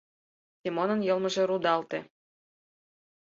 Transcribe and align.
—Семонын 0.61 0.99
йылмыже 1.07 1.43
рудалте. 1.49 1.99